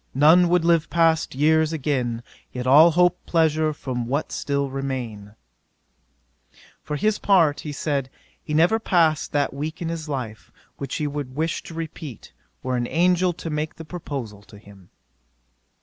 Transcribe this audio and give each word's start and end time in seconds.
none 0.15 0.49
would 0.49 0.65
live 0.65 0.89
past 0.89 1.35
years 1.35 1.71
again, 1.71 2.23
Yet 2.51 2.65
all 2.65 2.89
hope 2.89 3.23
pleasure 3.27 3.71
from 3.71 4.07
what 4.07 4.31
still 4.31 4.67
remain." 4.71 5.35
For 6.81 6.95
his 6.95 7.19
part, 7.19 7.59
he 7.59 7.71
said, 7.71 8.09
he 8.43 8.55
never 8.55 8.79
passed 8.79 9.31
that 9.31 9.53
week 9.53 9.79
in 9.79 9.89
his 9.89 10.09
life 10.09 10.51
which 10.79 10.95
he 10.95 11.05
would 11.05 11.35
wish 11.35 11.61
to 11.61 11.75
repeat, 11.75 12.33
were 12.63 12.77
an 12.77 12.87
angel 12.87 13.31
to 13.33 13.51
make 13.51 13.75
the 13.75 13.85
proposal 13.85 14.41
to 14.41 14.57
him. 14.57 14.89